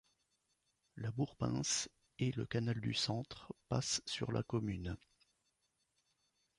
La 0.95 1.11
Bourbince 1.11 1.87
et 2.17 2.31
le 2.31 2.47
canal 2.47 2.81
du 2.81 2.91
Centre 2.91 3.53
passent 3.69 4.01
sur 4.07 4.31
la 4.31 4.41
commune. 4.41 4.97